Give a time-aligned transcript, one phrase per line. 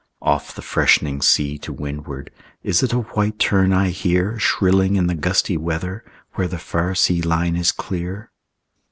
[0.23, 2.31] Off the freshening sea to windward,
[2.63, 6.95] Is it a white tern I hear Shrilling in the gusty weather Where the far
[6.95, 8.31] sea line is clear?